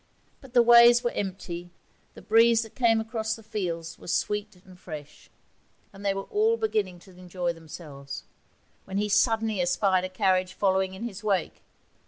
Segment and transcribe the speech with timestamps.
[0.41, 1.69] But the ways were empty,
[2.15, 5.29] the breeze that came across the fields was fresh and sweet,
[5.93, 8.23] and they were all beginning to enjoy themselves,
[8.85, 11.61] when he suddenly espied a carriage following in his wake.